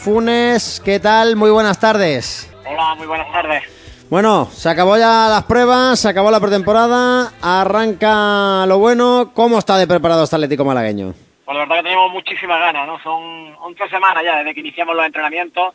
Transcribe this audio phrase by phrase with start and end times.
[0.00, 1.36] Funes, ¿qué tal?
[1.36, 2.50] Muy buenas tardes.
[2.64, 3.62] Hola, muy buenas tardes.
[4.08, 9.32] Bueno, se acabó ya las pruebas, se acabó la pretemporada, arranca lo bueno.
[9.34, 11.12] ¿Cómo está de preparado este Atlético malagueño?
[11.44, 12.98] Pues la verdad que tenemos muchísimas ganas, ¿no?
[13.02, 15.74] Son 11 semanas ya desde que iniciamos los entrenamientos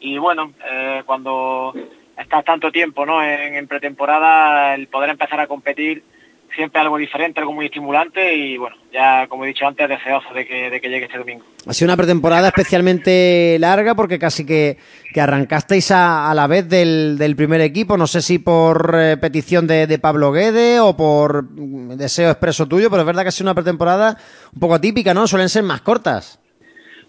[0.00, 1.74] y bueno, eh, cuando
[2.16, 3.22] estás tanto tiempo ¿no?
[3.22, 6.02] En, en, pretemporada, el poder empezar a competir
[6.56, 10.46] siempre algo diferente, algo muy estimulante y bueno, ya como he dicho antes, deseoso de
[10.46, 11.44] que, de que llegue este domingo.
[11.66, 14.78] Ha sido una pretemporada especialmente larga porque casi que,
[15.12, 19.16] que arrancasteis a, a, la vez del, del, primer equipo, no sé si por eh,
[19.18, 23.32] petición de, de, Pablo Guede o por deseo expreso tuyo, pero es verdad que ha
[23.32, 24.16] sido una pretemporada
[24.52, 25.26] un poco atípica, ¿no?
[25.26, 26.40] Suelen ser más cortas.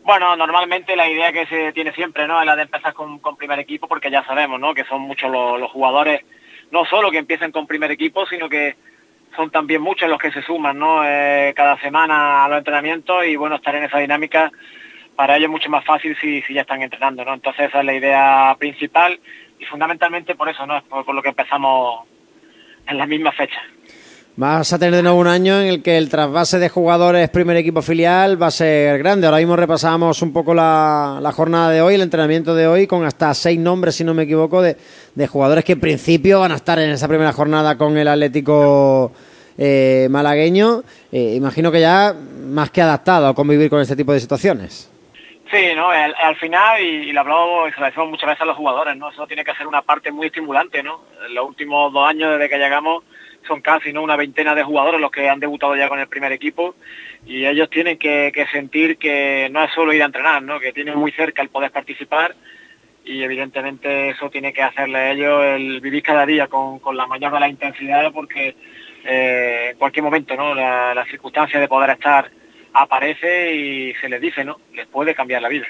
[0.03, 2.39] Bueno, normalmente la idea que se tiene siempre, ¿no?
[2.39, 4.73] Es la de empezar con, con primer equipo porque ya sabemos, ¿no?
[4.73, 6.21] Que son muchos los, los jugadores,
[6.71, 8.75] no solo que empiecen con primer equipo, sino que
[9.36, 11.04] son también muchos los que se suman ¿no?
[11.05, 14.52] Eh, cada semana a los entrenamientos y bueno, estar en esa dinámica
[15.16, 17.34] para ellos es mucho más fácil si, si ya están entrenando, ¿no?
[17.34, 19.20] Entonces esa es la idea principal
[19.59, 20.78] y fundamentalmente por eso, ¿no?
[20.78, 22.08] Es por, por lo que empezamos
[22.88, 23.61] en la misma fecha.
[24.39, 27.57] Vas a tener de nuevo un año en el que el trasvase de jugadores primer
[27.57, 29.25] equipo filial va a ser grande.
[29.25, 33.03] Ahora mismo repasamos un poco la, la, jornada de hoy, el entrenamiento de hoy, con
[33.03, 34.77] hasta seis nombres, si no me equivoco, de,
[35.16, 39.11] de jugadores que en principio van a estar en esa primera jornada con el Atlético
[39.57, 40.83] eh, malagueño.
[41.11, 44.88] Eh, imagino que ya más que adaptado a convivir con este tipo de situaciones.
[45.49, 48.45] Sí, no, al, al final, y, lo hablamos y se lo decimos muchas veces a
[48.45, 49.09] los jugadores, ¿no?
[49.09, 51.05] Eso tiene que ser una parte muy estimulante, ¿no?
[51.25, 53.03] En los últimos dos años desde que llegamos
[53.48, 56.31] son casi no una veintena de jugadores los que han debutado ya con el primer
[56.31, 56.76] equipo
[57.26, 60.59] y ellos tienen que, sentir que no es solo ir a entrenar, ¿no?
[60.59, 62.36] que tienen muy cerca el poder participar
[63.03, 67.08] y evidentemente eso tiene que hacerle a ellos el vivir cada día con, con la
[67.08, 68.56] mayor de la intensidad porque
[69.06, 72.30] eh, en cualquier momento no la, la circunstancia de poder estar
[72.73, 74.59] aparece y se les dice, ¿no?
[74.73, 75.68] Les puede cambiar la vida.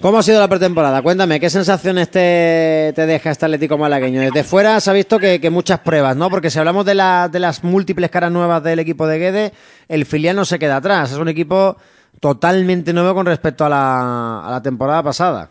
[0.00, 1.02] ¿Cómo ha sido la pretemporada?
[1.02, 4.22] Cuéntame, ¿qué sensaciones te, te deja este Atlético malagueño?
[4.22, 6.30] Desde fuera se ha visto que, que muchas pruebas, ¿no?
[6.30, 9.52] Porque si hablamos de, la, de, las múltiples caras nuevas del equipo de Guede,
[9.88, 11.12] el filial no se queda atrás.
[11.12, 11.76] Es un equipo
[12.18, 15.50] totalmente nuevo con respecto a la, a la temporada pasada.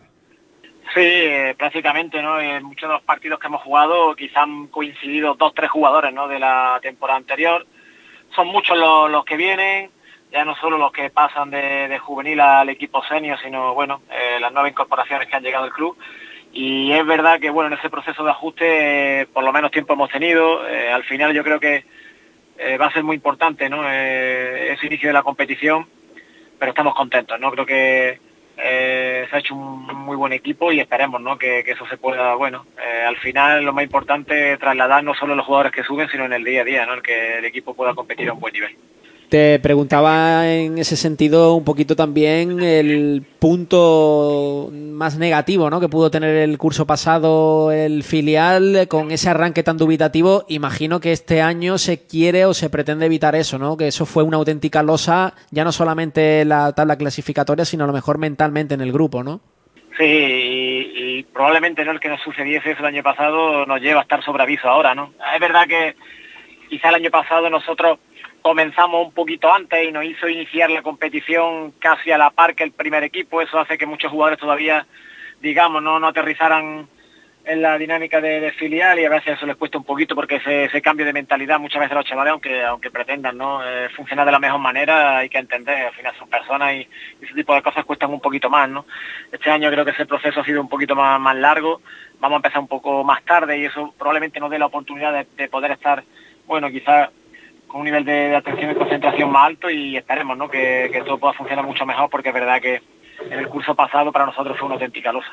[0.92, 2.40] Sí, eh, prácticamente, ¿no?
[2.40, 6.26] En muchos de los partidos que hemos jugado quizá han coincidido dos, tres jugadores, ¿no?
[6.26, 7.64] De la temporada anterior.
[8.34, 9.90] Son muchos los, los que vienen
[10.30, 14.38] ya no solo los que pasan de, de juvenil al equipo senior, sino bueno, eh,
[14.40, 15.96] las nuevas incorporaciones que han llegado al club.
[16.52, 19.94] Y es verdad que bueno, en ese proceso de ajuste, eh, por lo menos tiempo
[19.94, 20.66] hemos tenido.
[20.68, 21.84] Eh, al final yo creo que
[22.78, 23.90] va a ser muy importante, ¿no?
[23.90, 25.86] Ese inicio de la competición,
[26.58, 27.50] pero estamos contentos, ¿no?
[27.52, 28.20] Creo que
[28.54, 31.38] se ha hecho un muy buen equipo y esperemos, ¿no?
[31.38, 32.66] Que, eso se pueda, bueno,
[33.06, 36.34] al final lo más importante es trasladar no solo los jugadores que suben, sino en
[36.34, 36.92] el día a día, ¿no?
[36.92, 38.76] El que el equipo pueda competir a un buen nivel.
[39.30, 45.78] Te preguntaba en ese sentido un poquito también el punto más negativo ¿no?
[45.78, 50.44] que pudo tener el curso pasado el filial con ese arranque tan dubitativo.
[50.48, 53.76] Imagino que este año se quiere o se pretende evitar eso, ¿no?
[53.76, 57.92] que eso fue una auténtica losa, ya no solamente la tabla clasificatoria, sino a lo
[57.92, 59.40] mejor mentalmente en el grupo, ¿no?
[59.96, 64.02] Sí, y, probablemente no el que nos sucediese eso el año pasado nos lleva a
[64.02, 65.12] estar sobre aviso ahora, ¿no?
[65.32, 65.94] Es verdad que
[66.68, 67.98] quizá el año pasado nosotros
[68.42, 72.64] comenzamos un poquito antes y nos hizo iniciar la competición casi a la par que
[72.64, 73.42] el primer equipo.
[73.42, 74.86] Eso hace que muchos jugadores todavía,
[75.40, 76.88] digamos, no, no aterrizaran
[77.44, 80.82] en la dinámica de, filial y a veces eso les cuesta un poquito porque ese,
[80.82, 84.38] cambio de mentalidad muchas veces los chavales, aunque, aunque pretendan no eh, funcionar de la
[84.38, 86.88] mejor manera, hay que entender, al final son personas y,
[87.20, 88.68] y, ese tipo de cosas cuestan un poquito más.
[88.68, 88.84] ¿no?
[89.32, 91.80] Este año creo que ese proceso ha sido un poquito más, más largo,
[92.20, 95.26] vamos a empezar un poco más tarde y eso probablemente nos dé la oportunidad de,
[95.36, 96.04] de poder estar,
[96.46, 97.08] bueno, quizás
[97.70, 100.48] con un nivel de, de, atención y concentración más alto y esperemos ¿no?
[100.48, 102.82] que, que todo pueda funcionar mucho mejor porque es verdad que
[103.30, 105.30] en el curso pasado para nosotros fue una auténtica losa.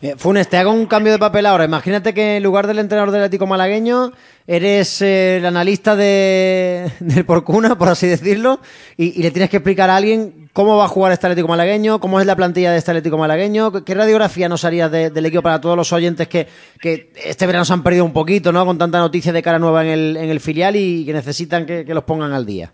[0.00, 1.64] Eh, Funes, te hago un cambio de papel ahora.
[1.64, 4.12] Imagínate que en lugar del entrenador del Atlético malagueño
[4.46, 8.60] eres eh, el analista de, del Porcuna, por así decirlo,
[8.96, 12.20] y, le tienes que explicar a alguien cómo va a jugar este Atlético malagueño, cómo
[12.20, 15.60] es la plantilla de este Atlético malagueño, qué radiografía nos harías de, del equipo para
[15.60, 16.46] todos los oyentes que,
[16.80, 18.64] que, este verano se han perdido un poquito, ¿no?
[18.64, 21.84] Con tanta noticia de cara nueva en el, en el filial y que necesitan que,
[21.84, 22.72] que los pongan al día.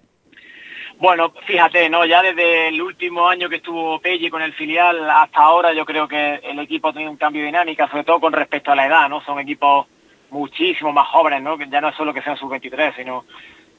[0.98, 2.04] Bueno, fíjate, ¿no?
[2.04, 6.06] Ya desde el último año que estuvo Pelli con el filial hasta ahora yo creo
[6.06, 8.86] que el equipo ha tenido un cambio de dinámica, sobre todo con respecto a la
[8.86, 9.20] edad, ¿no?
[9.22, 9.86] Son equipos
[10.30, 11.58] muchísimo más jóvenes, ¿no?
[11.58, 13.24] Que ya no es solo que sean sub-23, sino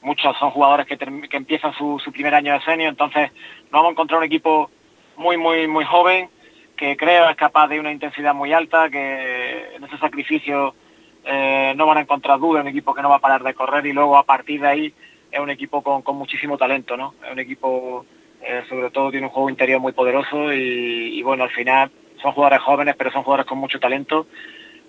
[0.02, 3.32] muchos son jugadores que, que empiezan su, su, primer año de senior, entonces
[3.64, 4.70] nos vamos a encontrar un equipo
[5.16, 6.28] muy, muy, muy joven,
[6.76, 10.74] que creo es capaz de una intensidad muy alta, que en ese sacrificio
[11.24, 13.86] eh, no van a encontrar duda, un equipo que no va a parar de correr
[13.86, 14.94] y luego a partir de ahí
[15.36, 17.14] es un equipo con, muchísimo talento, ¿no?
[17.24, 18.06] Es un equipo,
[18.42, 21.90] eh, sobre todo, tiene un juego interior muy poderoso y, y, bueno, al final
[22.20, 24.26] son jugadores jóvenes, pero son jugadores con mucho talento,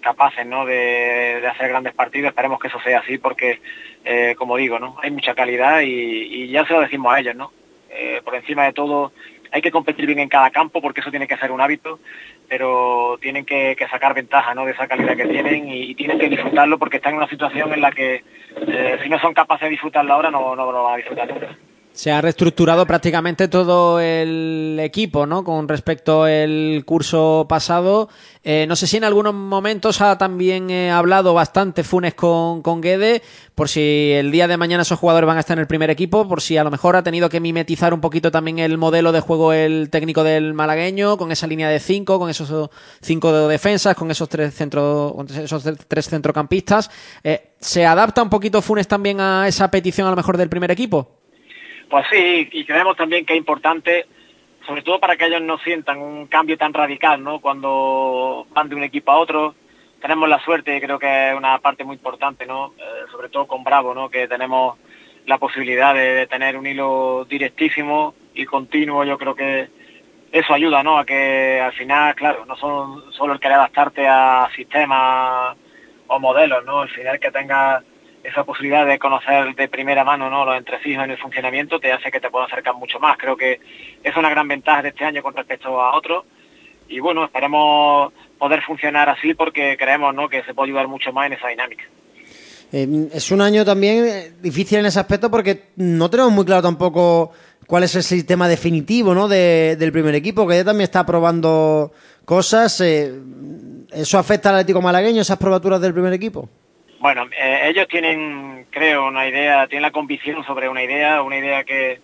[0.01, 0.65] capaces ¿no?
[0.65, 2.29] de, hacer grandes partidos.
[2.29, 3.59] Esperemos que eso sea así porque,
[4.05, 4.95] eh, como digo, ¿no?
[5.01, 7.35] hay mucha calidad y, ya se lo decimos a ellos.
[7.35, 7.51] ¿no?
[7.89, 9.11] Eh, por encima de todo,
[9.51, 11.99] hay que competir bien en cada campo porque eso tiene que ser un hábito,
[12.47, 14.65] pero tienen que, sacar ventaja ¿no?
[14.65, 17.81] de esa calidad que tienen y, tienen que disfrutarlo porque están en una situación en
[17.81, 18.23] la que
[18.67, 21.55] eh, si no son capaces de disfrutarlo ahora no, no lo van a disfrutar nunca.
[21.97, 25.43] Se ha reestructurado prácticamente todo el equipo, ¿no?
[25.43, 28.07] Con respecto al curso pasado.
[28.43, 32.81] Eh, no sé si en algunos momentos ha también eh, hablado bastante Funes con, con
[32.81, 33.23] Guede,
[33.55, 36.27] por si el día de mañana esos jugadores van a estar en el primer equipo,
[36.27, 39.19] por si a lo mejor ha tenido que mimetizar un poquito también el modelo de
[39.19, 42.69] juego el técnico del malagueño, con esa línea de cinco, con esos
[43.01, 46.91] cinco de defensas, con esos tres centros, esos tres centrocampistas.
[47.23, 50.69] Eh, ¿Se adapta un poquito Funes también a esa petición a lo mejor del primer
[50.69, 51.16] equipo?
[51.89, 54.05] Pues sí, y creemos también que es importante,
[54.65, 57.39] sobre todo para que ellos no sientan un cambio tan radical, ¿no?
[57.39, 59.55] Cuando van de un equipo a otro,
[60.01, 62.73] tenemos la suerte, creo que es una parte muy importante, ¿no?
[62.77, 64.09] Eh, sobre todo con Bravo, ¿no?
[64.09, 64.77] Que tenemos
[65.25, 69.03] la posibilidad de, tener un hilo directísimo y continuo.
[69.03, 69.69] Yo creo que
[70.31, 70.97] eso ayuda, ¿no?
[70.97, 75.57] A que al final, claro, no son solo el querer adaptarte a sistemas
[76.07, 76.81] o modelos, ¿no?
[76.81, 77.83] Al final que tengas
[78.27, 80.43] esa posibilidad de conocer de primera mano ¿no?
[80.43, 83.17] los entresijos en el funcionamiento te hace que te pueda acercar mucho más.
[83.17, 83.61] Creo que
[84.03, 86.25] es una gran ventaja de este año con respecto a otros
[86.89, 90.27] y bueno, esperemos poder funcionar así porque creemos ¿no?
[90.27, 91.83] que se puede ayudar mucho más en esa dinámica.
[92.73, 96.61] Eh, es un año también eh, difícil en ese aspecto porque no tenemos muy claro
[96.61, 97.31] tampoco
[97.65, 99.29] cuál es el sistema definitivo ¿no?
[99.29, 101.93] del primer equipo, que ya también está probando
[102.25, 102.81] cosas.
[102.81, 103.21] Eh,
[103.93, 106.49] ¿Eso afecta al Atlético Malagueño, esas probaturas del primer equipo?
[106.99, 111.63] Bueno, eh, ellos tienen, creo, una idea, tienen la convicción sobre una idea, una idea
[111.63, 111.99] que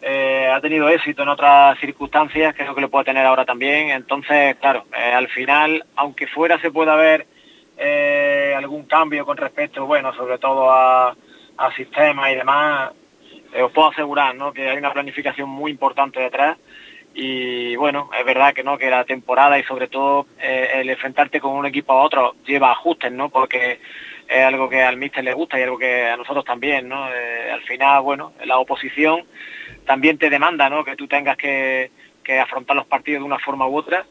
[0.00, 3.44] eh, ha tenido éxito en otras circunstancias, que es lo que lo puede tener ahora
[3.44, 3.90] también.
[3.90, 7.26] Entonces, claro, eh, al final, aunque fuera se pueda ver
[8.56, 11.16] algún cambio con respecto, bueno, sobre todo a,
[11.56, 12.92] a sistemas y demás,
[13.60, 14.52] os puedo asegurar, ¿no?
[14.52, 16.58] Que hay una planificación muy importante detrás
[17.12, 21.54] y bueno, es verdad que no, que la temporada y sobre todo el enfrentarte con
[21.54, 23.30] un equipo a otro lleva ajustes, ¿no?
[23.30, 23.80] Porque
[24.32, 27.08] es algo que al míster le gusta y algo que a nosotros también, ¿no?
[27.12, 29.24] Eh, al final, bueno, la oposición
[29.84, 30.84] también te demanda, ¿no?
[30.84, 31.90] Que tú tengas que,
[32.40, 34.06] afrontar los partidos de una forma u otra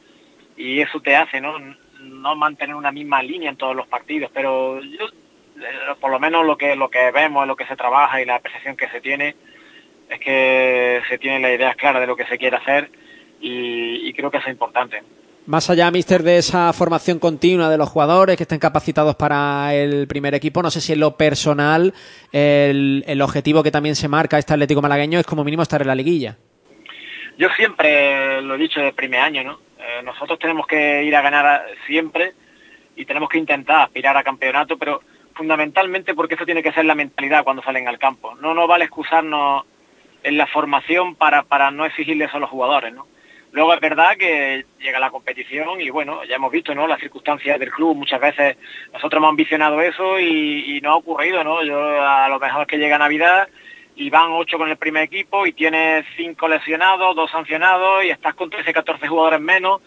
[0.55, 1.57] y eso te hace, ¿no?
[1.99, 6.45] No mantener una misma línea en todos los partidos, pero yo, eh, por lo menos
[6.45, 9.35] lo que lo que vemos, lo que se trabaja y la percepción que se tiene
[10.09, 12.91] es que se tiene la idea clara de lo que se quiere hacer
[13.39, 15.01] y, y creo que eso es importante.
[15.47, 20.07] Más allá, mister, de esa formación continua de los jugadores que estén capacitados para el
[20.07, 21.95] primer equipo, no sé si en lo personal
[22.31, 25.95] el, objetivo que también se marca este Atlético Malagueño es como mínimo estar en la
[25.95, 26.37] liguilla.
[27.39, 29.59] Yo siempre lo he dicho de primer año, ¿no?
[29.79, 32.33] Eh, nosotros tenemos que ir a ganar siempre
[32.95, 35.01] y tenemos que intentar aspirar a campeonato, pero
[35.33, 38.35] fundamentalmente porque eso tiene que ser la mentalidad cuando salen al campo.
[38.35, 39.63] No nos vale excusarnos
[40.21, 43.07] en la formación para, para no exigirle eso a los jugadores, ¿no?
[43.51, 46.87] Luego es verdad que llega la competición y bueno, ya hemos visto, ¿no?
[46.87, 48.57] Las circunstancias del club, muchas veces
[48.93, 51.63] nosotros hemos ambicionado eso y, no ha ocurrido, ¿no?
[51.63, 53.49] Yo a lo mejor que llega Navidad
[53.95, 58.35] y van ocho con el primer equipo y tienes cinco lesionados, dos sancionados y estás
[58.35, 59.81] con 13, 14 jugadores menos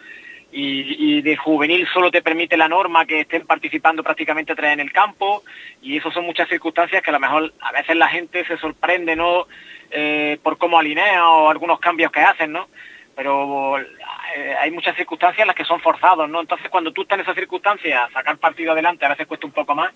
[0.52, 4.92] y, de juvenil solo te permite la norma que estén participando prácticamente tres en el
[4.92, 5.42] campo
[5.82, 9.16] y eso son muchas circunstancias que a lo mejor a veces la gente se sorprende,
[9.16, 9.46] ¿no?
[9.90, 12.68] Eh, por cómo alinea o algunos cambios que hacen, ¿no?
[13.14, 16.40] Pero eh, hay muchas circunstancias en las que son forzados, ¿no?
[16.40, 19.74] Entonces, cuando tú estás en esas circunstancias, sacar partido adelante a veces cuesta un poco
[19.74, 19.92] más,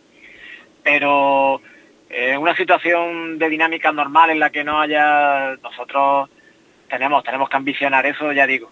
[0.82, 1.60] pero
[2.08, 6.30] eh, una situación de dinámica normal en la que no haya, nosotros
[6.88, 8.70] tenemos, tenemos que ambicionar eso, ya digo.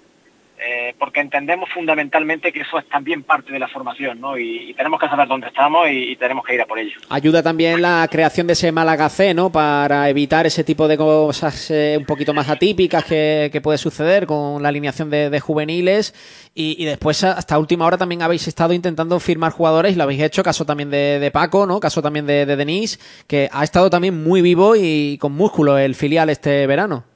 [0.58, 4.38] Eh, porque entendemos fundamentalmente que eso es también parte de la formación, ¿no?
[4.38, 6.98] Y, tenemos que saber dónde estamos y, tenemos que ir a por ello.
[7.10, 9.50] Ayuda también la creación de ese Málaga C, ¿no?
[9.50, 14.62] Para evitar ese tipo de cosas eh, un poquito más atípicas que, puede suceder con
[14.62, 16.14] la alineación de, juveniles.
[16.54, 20.42] Y, después, hasta última hora, también habéis estado intentando firmar jugadores y lo habéis hecho,
[20.42, 21.80] caso también de, Paco, ¿no?
[21.80, 25.94] Caso también de, de Denise, que ha estado también muy vivo y con músculo el
[25.94, 27.15] filial este verano.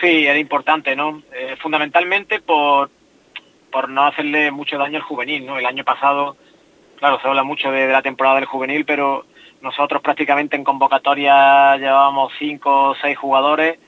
[0.00, 1.22] Sí, era importante, ¿no?
[1.32, 2.90] Eh, fundamentalmente por,
[3.70, 5.58] por no hacerle mucho daño al juvenil, ¿no?
[5.58, 6.36] El año pasado,
[6.98, 9.26] claro, se habla mucho de, la temporada del juvenil, pero
[9.60, 13.78] nosotros prácticamente en convocatoria llevábamos cinco o seis jugadores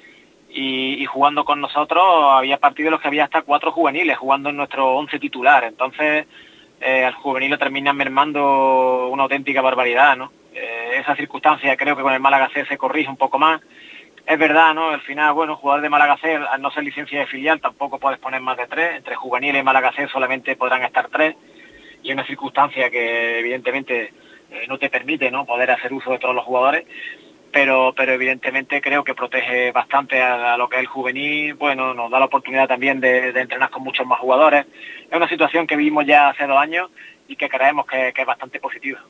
[0.49, 2.03] y, jugando con nosotros
[2.33, 5.63] había partidos en los que había hasta cuatro juveniles jugando en nuestro once titular.
[5.63, 6.27] Entonces,
[6.81, 10.33] eh, al juvenil lo terminan mermando una auténtica barbaridad, ¿no?
[10.53, 13.61] Eh, esa circunstancia creo que con el Málaga C se corrige un poco más
[14.27, 14.91] es verdad, ¿no?
[14.91, 18.19] Al final, bueno, jugador de Málaga C, al no ser licencia de filial, tampoco puedes
[18.19, 18.97] poner más de tres.
[18.97, 21.35] Entre juveniles y Málaga C solamente podrán estar tres.
[22.03, 24.13] Y es una circunstancia que, evidentemente,
[24.51, 25.45] eh, no te permite, ¿no?
[25.45, 26.87] Poder hacer uso de todos los jugadores.
[27.53, 31.55] Pero, pero evidentemente creo que protege bastante a, lo que es el juvenil.
[31.55, 34.67] Bueno, nos da la oportunidad también de, entrenar con muchos más jugadores.
[35.11, 36.91] Es una situación que vimos ya hace dos años
[37.27, 39.01] y que creemos que es bastante positiva.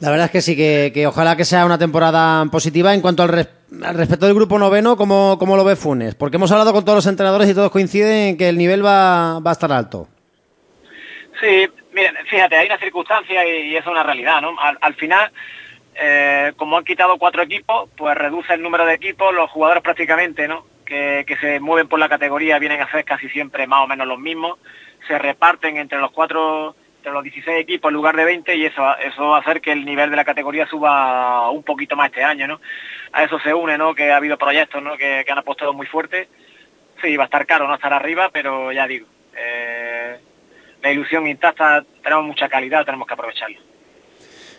[0.00, 2.92] La verdad es que sí, que, ojalá que sea una temporada positiva.
[2.94, 3.22] En cuanto
[3.70, 6.14] respecto del grupo noveno, ¿cómo, ¿cómo, lo ve Funes?
[6.14, 9.40] Porque hemos hablado con todos los entrenadores y todos coinciden en que el nivel va,
[9.40, 10.08] va a estar alto.
[11.40, 14.56] Sí, miren, fíjate, hay una circunstancia y, es una realidad, ¿no?
[14.58, 15.30] Al, final,
[15.94, 20.46] eh, como han quitado cuatro equipos, pues reduce el número de equipos, los jugadores prácticamente,
[20.48, 20.64] ¿no?
[20.84, 24.06] Que, que se mueven por la categoría vienen a ser casi siempre más o menos
[24.06, 24.58] los mismos,
[25.08, 26.76] se reparten entre los cuatro
[27.12, 29.84] los 16 equipos en lugar de 20 y eso, eso va a hacer que el
[29.84, 32.60] nivel de la categoría suba un poquito más este año, ¿no?
[33.12, 33.94] A eso se une, ¿no?
[33.94, 34.96] Que ha habido proyectos, ¿no?
[34.96, 36.28] Que, han apostado muy fuerte.
[37.02, 39.06] Sí, va a estar caro no estar arriba, pero ya digo,
[39.36, 40.16] eh,
[40.82, 43.58] la ilusión intacta, tenemos mucha calidad, tenemos que aprovecharla.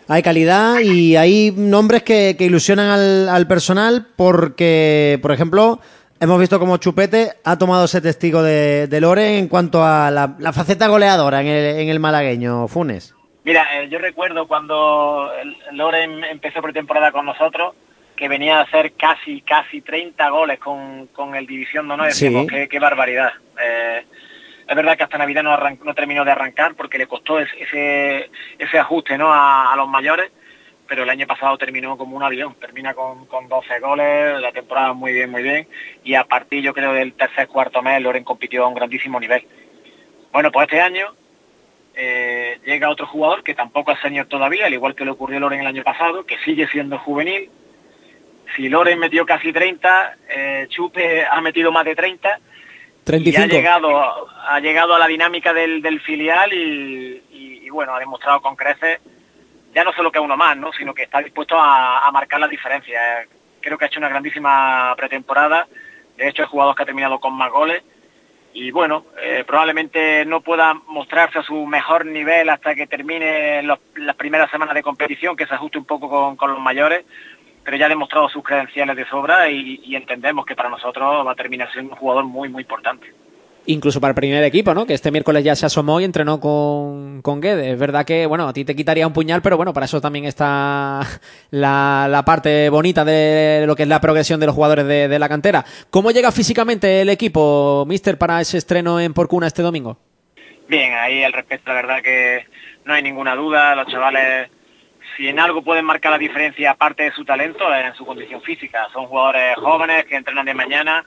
[0.08, 5.80] Hay calidad y hay nombres que, ilusionan al personal porque, por ejemplo,
[6.18, 10.52] Hemos visto como Chupete ha tomado ese testigo de, de Loren en cuanto a la,
[10.52, 13.14] faceta goleadora en el, en el, malagueño, Funes.
[13.44, 15.30] Mira, eh, yo recuerdo cuando
[15.72, 17.74] Loren empezó pretemporada con nosotros,
[18.16, 22.12] que venía a hacer casi, casi 30 goles con, con el División de Honor.
[22.12, 22.46] Sí.
[22.70, 23.32] qué, barbaridad.
[23.62, 24.06] Eh,
[24.66, 25.54] es verdad que hasta Navidad no,
[25.84, 29.32] no terminó de arrancar porque le costó ese, ese, ajuste ¿no?
[29.32, 30.30] a los mayores
[30.88, 34.92] pero el año pasado terminó como un avión, termina con, con 12 goles, la temporada
[34.92, 35.66] muy bien, muy bien,
[36.04, 39.46] y a partir yo creo del tercer, cuarto mes Loren compitió a un grandísimo nivel.
[40.32, 41.14] Bueno, pues este año
[41.94, 45.40] eh, llega otro jugador que tampoco es senior todavía, al igual que le ocurrió a
[45.40, 47.50] Loren el año pasado, que sigue siendo juvenil.
[48.54, 52.38] Si Loren metió casi 30, eh, Chupe ha metido más de 30,
[53.04, 53.38] 35.
[53.38, 57.98] y ha llegado, ha llegado a la dinámica del, del filial y, y bueno, ha
[57.98, 59.00] demostrado con creces
[59.76, 60.72] ya no solo que uno más, ¿no?
[60.72, 62.98] sino que está dispuesto a, marcar la diferencia.
[63.60, 65.68] Creo que ha hecho una grandísima pretemporada.
[66.16, 67.82] De hecho, es jugador que ha terminado con más goles.
[68.54, 74.16] Y bueno, eh, probablemente no pueda mostrarse a su mejor nivel hasta que termine las
[74.16, 77.04] primeras semanas de competición, que se ajuste un poco con, los mayores,
[77.62, 81.32] pero ya ha demostrado sus credenciales de sobra y, y entendemos que para nosotros va
[81.32, 83.12] a terminar siendo un jugador muy, muy importante
[83.66, 84.86] incluso para el primer equipo, ¿no?
[84.86, 87.72] Que este miércoles ya se asomó y entrenó con, con Guedes.
[87.72, 90.24] Es verdad que, bueno, a ti te quitaría un puñal, pero bueno, para eso también
[90.24, 91.00] está
[91.50, 95.28] la, la parte bonita de lo que es la progresión de los jugadores de, la
[95.28, 95.64] cantera.
[95.90, 99.98] ¿Cómo llega físicamente el equipo, Mister, para ese estreno en Porcuna este domingo?
[100.68, 102.44] Bien, ahí al respecto, la verdad que
[102.84, 103.74] no hay ninguna duda.
[103.74, 104.50] Los chavales,
[105.16, 108.88] si en algo pueden marcar la diferencia, aparte de su talento, en su condición física.
[108.92, 111.04] Son jugadores jóvenes que entrenan de mañana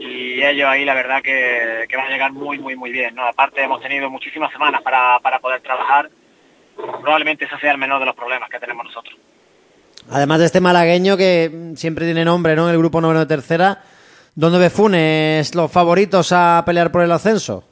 [0.00, 3.14] y ellos ahí la verdad que, van a llegar muy, muy, muy bien.
[3.14, 3.26] ¿no?
[3.26, 6.08] Aparte hemos tenido muchísimas semanas para, para poder trabajar.
[6.74, 9.14] Probablemente ese sea el menor de los problemas que tenemos nosotros.
[10.10, 12.70] Además de este malagueño que siempre tiene nombre, ¿no?
[12.70, 13.82] El grupo noveno de tercera,
[14.34, 17.62] ¿dónde ve Funes los favoritos a pelear por el ascenso?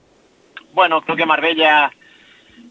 [0.75, 1.91] Bueno, creo que Marbella,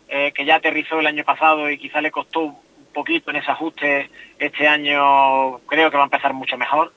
[0.07, 2.57] eh, que ya aterrizó el año pasado y quizá le costó un
[2.93, 6.93] poquito en ese ajuste, este año creo que va a empezar mucho mejor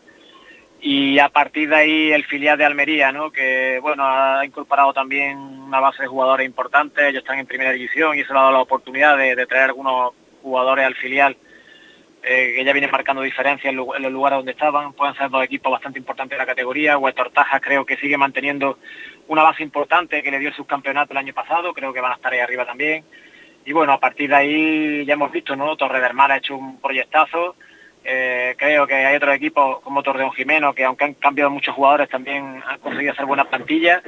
[0.83, 3.31] y a partir de ahí el filial de Almería, ¿no?
[3.31, 8.17] que bueno ha incorporado también una base de jugadores importantes, ellos están en primera división
[8.17, 11.37] y eso le ha dado la oportunidad de, traer algunos jugadores al filial
[12.23, 15.71] eh, que ya vienen marcando diferencias en, los lugares donde estaban, pueden ser dos equipos
[15.71, 18.79] bastante importantes de la categoría, Huerta Tajas creo que sigue manteniendo
[19.29, 22.17] una base importante que le dio el subcampeonato el año pasado, creo que van a
[22.17, 23.05] estar ahí arriba también,
[23.65, 25.77] y bueno, a partir de ahí ya hemos visto, ¿no?
[25.77, 27.57] Torre del Mar ha hecho un proyectazo,
[28.03, 32.09] eh, creo que hay otros equipos como Torreón Jimeno que aunque han cambiado muchos jugadores
[32.09, 34.03] también han conseguido hacer buenas plantillas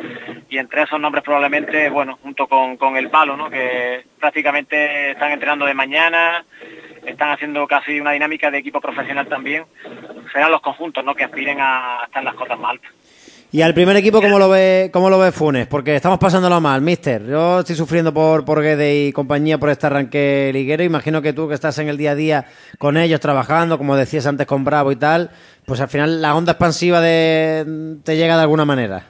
[0.49, 3.51] y entre esos nombres probablemente, bueno, junto con, con el Palo, ¿no?
[3.51, 6.45] que prácticamente están entrenando de mañana,
[7.05, 9.65] están haciendo casi una dinámica de equipo profesional también,
[10.33, 11.15] serán los conjuntos ¿no?
[11.15, 13.02] que aspiren a estar en las cotas más altas.
[13.55, 15.67] ¿Y al primer equipo cómo lo ve cómo lo ve Funes?
[15.67, 17.23] Porque estamos pasándolo mal, mister.
[17.27, 20.83] Yo estoy sufriendo por, por Guede y compañía por este arranque liguero.
[20.83, 22.47] Imagino que tú que estás en el día a día
[22.79, 25.33] con ellos trabajando, como decías antes con Bravo y tal,
[25.67, 29.03] pues al final la onda expansiva de, te llega de alguna manera.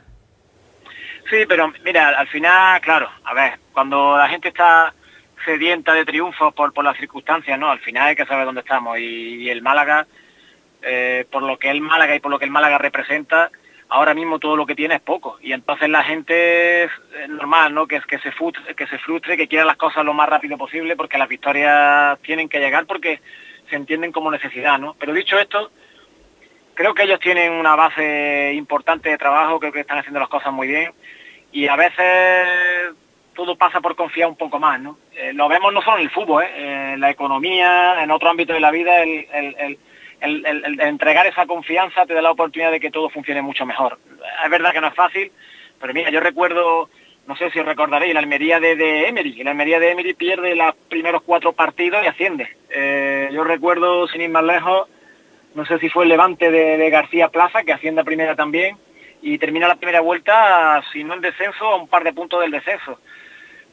[1.30, 4.92] Sí, pero mira, al final, claro, a ver, cuando la gente está
[5.44, 7.70] sedienta de triunfo por, por las circunstancias, ¿no?
[7.70, 8.98] Al final hay que saber dónde estamos.
[8.98, 10.04] Y, el Málaga,
[10.82, 13.48] eh, por lo que el Málaga y por lo que el Málaga representa,
[13.92, 16.90] ahora mismo todo lo que tiene es poco y entonces la gente es
[17.28, 20.28] normal no que que se frustre, que se frustre que quiera las cosas lo más
[20.28, 23.20] rápido posible porque las victorias tienen que llegar porque
[23.68, 25.70] se entienden como necesidad no pero dicho esto
[26.74, 30.52] creo que ellos tienen una base importante de trabajo, creo que están haciendo las cosas
[30.52, 30.92] muy bien
[31.52, 32.94] y a veces
[33.34, 34.98] todo pasa por confiar un poco más, ¿no?
[35.14, 36.92] Eh, lo vemos no solo en el fútbol, ¿eh?
[36.92, 39.78] en la economía, en otro ámbito de la vida, el, el, el,
[40.22, 43.98] el, entregar esa confianza te da la oportunidad de que todo funcione mucho mejor.
[44.44, 45.32] Es verdad que no es fácil,
[45.80, 46.88] pero mira, yo recuerdo,
[47.26, 49.42] no sé si os recordaréis, la Almería de, Emery.
[49.42, 52.48] La Almería de Emery pierde los primeros cuatro partidos y asciende.
[52.70, 54.88] Eh, yo recuerdo, sin ir más lejos,
[55.54, 58.76] no sé si fue el Levante de, García Plaza, que asciende a primera también,
[59.20, 62.50] y termina la primera vuelta, si no en descenso, a un par de puntos del
[62.50, 62.98] descenso.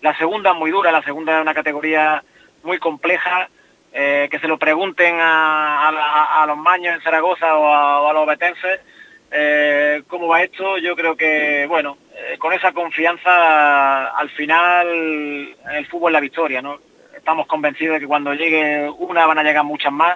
[0.01, 2.23] La segunda muy dura, la segunda es una categoría
[2.63, 3.49] muy compleja,
[3.91, 8.79] eh, que se lo pregunten a, los maños en Zaragoza o a, los betenses
[9.31, 10.77] eh, cómo va esto.
[10.77, 14.87] Yo creo que, bueno, eh, con esa confianza, al final
[15.71, 16.79] el fútbol es la victoria, ¿no?
[17.15, 20.15] Estamos convencidos de que cuando llegue una van a llegar muchas más.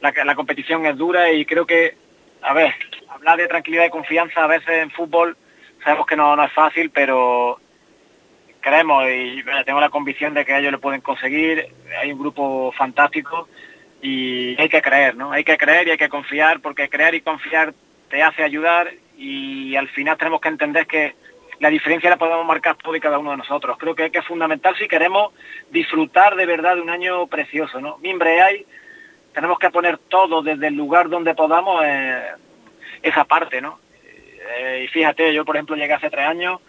[0.00, 1.96] La, la competición es dura y creo que,
[2.42, 2.72] a ver,
[3.08, 5.36] hablar de tranquilidad y confianza a veces en fútbol
[5.82, 7.60] sabemos que no es fácil, pero
[8.68, 11.68] creemos y tengo la convicción de que ellos lo pueden conseguir.
[12.00, 13.48] Hay un grupo fantástico
[14.02, 15.32] y hay que creer, ¿no?
[15.32, 17.72] Hay que creer y hay que confiar porque creer y confiar
[18.10, 21.14] te hace ayudar y al final tenemos que entender que
[21.60, 23.76] la diferencia la podemos marcar todos y cada uno de nosotros.
[23.78, 25.32] Creo que, es fundamental si queremos
[25.70, 27.98] disfrutar de verdad de un año precioso, ¿no?
[27.98, 28.66] Mimbre hay,
[29.32, 32.22] tenemos que poner todo desde el lugar donde podamos eh,
[33.02, 33.80] esa parte, ¿no?
[34.58, 36.60] Eh, y fíjate, yo por ejemplo llegué hace tres años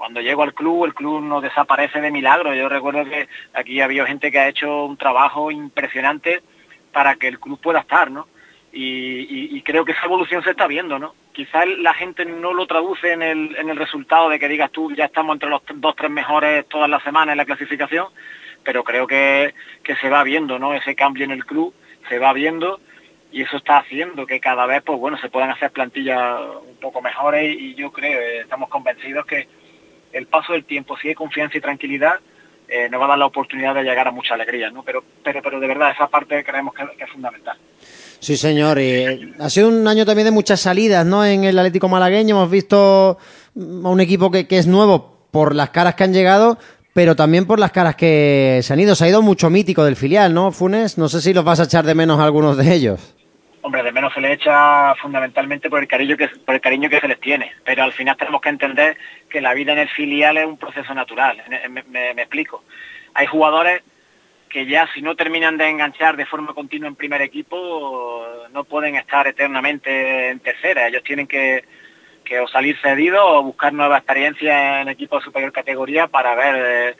[0.00, 2.54] cuando llego al club, el club no desaparece de milagro.
[2.54, 6.40] Yo recuerdo que aquí había gente que ha hecho un trabajo impresionante
[6.90, 8.26] para que el club pueda estar, ¿no?
[8.72, 11.14] Y, creo que esa evolución se está viendo, ¿no?
[11.34, 14.90] Quizás la gente no lo traduce en el, en el resultado de que digas tú,
[14.94, 18.06] ya estamos entre los dos, tres mejores todas las semanas en la clasificación,
[18.64, 19.52] pero creo que,
[19.82, 20.72] que se va viendo, ¿no?
[20.72, 21.74] Ese cambio en el club
[22.08, 22.80] se va viendo
[23.32, 27.02] y eso está haciendo que cada vez, pues bueno, se puedan hacer plantillas un poco
[27.02, 29.59] mejores y yo creo, eh, estamos convencidos que,
[30.12, 32.14] el paso del tiempo, si hay confianza y tranquilidad,
[32.68, 34.84] eh, nos va a dar la oportunidad de llegar a mucha alegría, ¿no?
[34.84, 37.56] Pero, pero, pero de verdad, esa parte creemos que, es fundamental.
[38.20, 38.78] Sí, señor.
[38.78, 41.24] Y ha sido un año también de muchas salidas, ¿no?
[41.24, 43.18] En el Atlético Malagueño hemos visto
[43.56, 46.58] a un equipo que, que es nuevo por las caras que han llegado,
[46.92, 48.94] pero también por las caras que se han ido.
[48.94, 50.96] Se ha ido mucho mítico del filial, ¿no, Funes?
[50.96, 53.16] No sé si los vas a echar de menos a algunos de ellos.
[53.62, 57.82] Hombre, de menos se le echa fundamentalmente por el cariño que se les tiene, pero
[57.82, 58.96] al final tenemos que entender
[59.28, 61.42] que la vida en el filial es un proceso natural.
[61.68, 62.64] Me, explico.
[63.12, 63.82] Hay jugadores
[64.48, 68.96] que ya si no terminan de enganchar de forma continua en primer equipo no pueden
[68.96, 70.88] estar eternamente en tercera.
[70.88, 71.62] Ellos tienen que,
[72.24, 76.54] que o salir cedidos o buscar nuevas experiencias en equipos de superior categoría para ver
[76.56, 76.96] eh,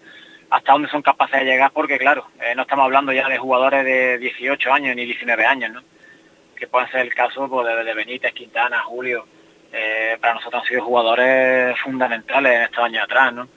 [0.51, 3.83] hasta dónde son capaces de llegar, porque claro, eh, no estamos hablando ya de jugadores
[3.85, 5.83] de 18 años ni 19 años, ¿no?
[6.61, 9.25] Que puede ser el caso pues, de, Benítez, Quintana, Julio.
[9.73, 13.49] Eh, para nosotros han sido jugadores fundamentales en estos años atrás, ¿no?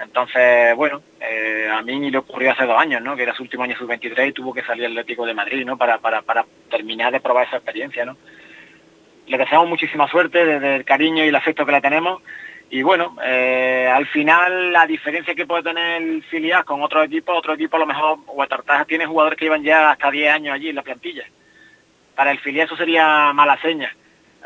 [0.00, 3.16] Entonces, bueno, eh, a mí le ocurrió hace dos años, ¿no?
[3.16, 5.76] Que era su último año sub-23 y tuvo que salir Atlético de Madrid, ¿no?
[5.76, 8.16] Para, para, para terminar de probar esa experiencia, ¿no?
[9.26, 12.22] Le deseamos muchísima suerte desde el cariño y el afecto que le tenemos.
[12.70, 17.32] Y bueno, eh, al final la diferencia que puede tener el filial con otro equipo,
[17.34, 20.68] otro equipo a lo mejor Huetartaja tiene jugadores que llevan ya hasta 10 años allí
[20.70, 21.24] en la plantilla
[22.18, 23.94] para el filial eso sería mala seña.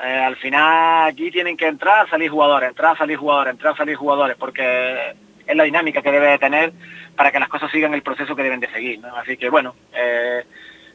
[0.04, 4.37] Eh, al final aquí tienen que entrar, salir jugadores, entrar, salir jugadores, entrar, salir jugadores,
[4.38, 5.14] porque
[5.46, 6.70] es la dinámica que debe de tener
[7.16, 9.00] para que las cosas sigan el proceso que deben de seguir.
[9.16, 10.44] Así que bueno, eh,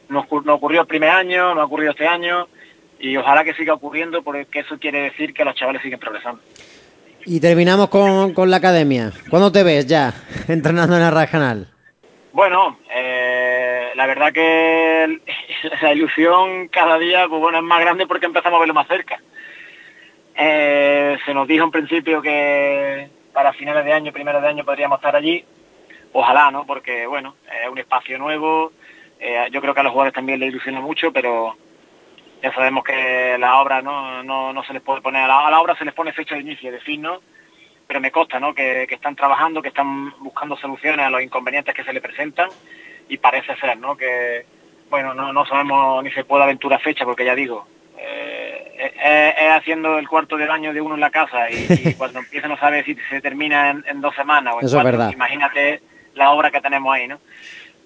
[0.08, 2.46] no, ocurrió el primer año, no ha ocurrido este año
[3.00, 6.40] y ojalá que siga ocurriendo porque eso quiere decir que los chavales siguen progresando.
[7.24, 9.10] Y terminamos con, con la academia.
[9.28, 10.14] ¿Cuándo te ves ya
[10.46, 11.66] entrenando en el regional?
[12.32, 13.57] Bueno, eh,
[13.98, 15.20] la verdad que
[15.82, 19.20] la ilusión cada día pues bueno, es más grande porque empezamos a verlo más cerca.
[20.36, 24.98] Eh, se nos dijo en principio que para finales de año, primeros de año podríamos
[24.98, 25.44] estar allí.
[26.12, 26.64] Ojalá, ¿no?
[26.64, 28.70] Porque, bueno, es un espacio nuevo.
[29.18, 31.56] Eh, yo creo que a los jugadores también les ilusiona mucho, pero
[32.40, 35.76] ya sabemos que la obra no, no, no se les puede poner, a la, obra
[35.76, 37.18] se les pone fecha de inicio, de fin, ¿no?
[37.88, 38.54] Pero me consta, ¿no?
[38.54, 42.48] Que, que están trabajando, que están buscando soluciones a los inconvenientes que se les presentan
[43.08, 43.96] y parece ser, ¿no?
[43.96, 44.44] Que,
[44.90, 47.66] bueno, no, no sabemos ni se puede aventurar fecha porque ya digo,
[47.98, 52.48] eh, es, haciendo el cuarto del año de uno en la casa y, cuando empieza
[52.48, 55.10] no sabe si se termina en, dos semanas o en Eso es verdad.
[55.10, 55.80] imagínate
[56.14, 57.18] la obra que tenemos ahí, ¿no?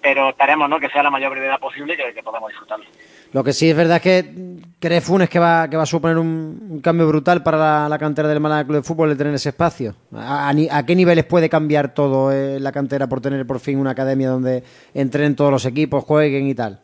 [0.03, 0.79] Pero estaremos, ¿no?
[0.79, 2.85] Que sea la mayor brevedad posible y que, que podamos disfrutarlo.
[3.31, 4.33] Lo que sí es verdad es que
[4.79, 8.39] cree Funes que va, que va a suponer un, cambio brutal para la, cantera del
[8.39, 9.95] Málaga Club de Fútbol el tener ese espacio.
[10.15, 13.91] ¿A, a, qué niveles puede cambiar todo eh, la cantera por tener por fin una
[13.91, 14.63] academia donde
[14.93, 16.79] entren todos los equipos, jueguen y tal?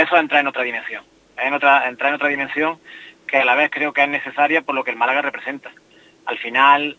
[0.00, 1.04] eso entra en otra dimensión.
[1.36, 2.78] en otra, entrar en otra dimensión
[3.26, 5.70] que a la vez creo que es necesaria por lo que el Málaga representa.
[6.26, 6.96] Al final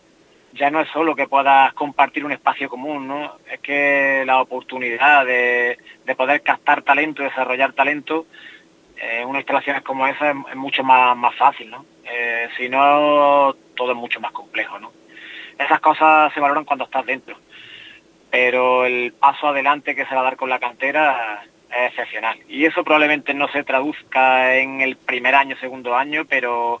[0.54, 3.38] ya no es solo que puedas compartir un espacio común, ¿no?
[3.50, 8.26] Es que la oportunidad de, de poder captar talento, desarrollar talento,
[9.02, 11.84] en unas instalaciones como esa es, mucho más, más fácil, ¿no?
[12.04, 14.92] Eh, si no, todo es mucho más complejo, ¿no?
[15.58, 17.36] Esas cosas se valoran cuando estás dentro,
[18.30, 22.38] pero el paso adelante que se va a dar con la cantera es excepcional.
[22.48, 26.80] Y eso probablemente no se traduzca en el primer año, segundo año, pero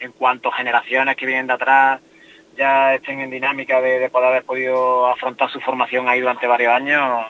[0.00, 2.00] en cuanto generaciones que vienen de atrás
[2.56, 6.72] ya estén en dinámica de, de poder haber podido afrontar su formación ahí durante varios
[6.72, 7.26] años,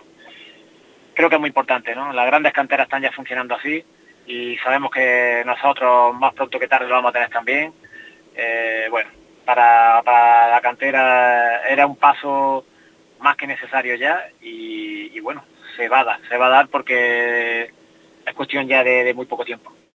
[1.15, 2.13] creo que es muy importante, ¿no?
[2.13, 3.85] Las grandes canteras están ya funcionando así
[4.27, 7.73] y sabemos que nosotros más pronto que tarde lo vamos a tener también.
[8.35, 9.11] Eh, bueno,
[9.45, 12.65] para, para, la cantera era un paso
[13.21, 15.45] más que necesario ya y, bueno,
[15.77, 17.71] se va a dar, se va a dar porque
[18.27, 19.73] es cuestión ya de muy poco tiempo.